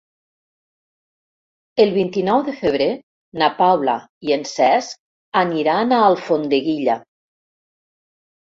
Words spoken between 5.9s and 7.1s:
a Alfondeguilla.